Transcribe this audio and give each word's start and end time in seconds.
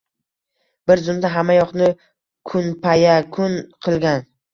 Bir 0.91 1.01
zumda 1.07 1.29
hammayoqni 1.35 1.89
kunpayakun 2.53 3.59
qilgan. 3.89 4.25